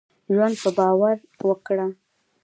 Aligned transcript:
ژوند 0.33 0.55
په 0.63 0.69
باور 0.77 1.15
وکړهٔ. 1.49 1.91